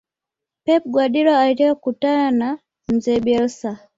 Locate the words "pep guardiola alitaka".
0.65-1.75